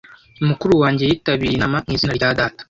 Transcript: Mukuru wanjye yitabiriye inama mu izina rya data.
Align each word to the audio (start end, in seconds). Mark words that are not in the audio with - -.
Mukuru 0.47 0.73
wanjye 0.83 1.03
yitabiriye 1.05 1.55
inama 1.55 1.77
mu 1.85 1.91
izina 1.95 2.13
rya 2.19 2.29
data. 2.39 2.59